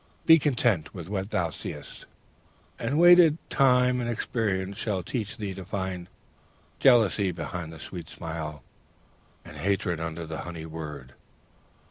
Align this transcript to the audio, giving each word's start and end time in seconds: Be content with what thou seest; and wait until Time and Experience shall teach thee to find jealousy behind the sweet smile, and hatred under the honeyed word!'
Be 0.25 0.39
content 0.39 0.95
with 0.95 1.07
what 1.09 1.29
thou 1.29 1.51
seest; 1.51 2.07
and 2.79 2.97
wait 2.97 3.19
until 3.19 3.37
Time 3.51 4.01
and 4.01 4.09
Experience 4.09 4.79
shall 4.79 5.03
teach 5.03 5.37
thee 5.37 5.53
to 5.53 5.63
find 5.63 6.07
jealousy 6.79 7.31
behind 7.31 7.71
the 7.71 7.79
sweet 7.79 8.09
smile, 8.09 8.63
and 9.45 9.57
hatred 9.57 9.99
under 9.99 10.25
the 10.25 10.39
honeyed 10.41 10.69
word!' 10.69 11.13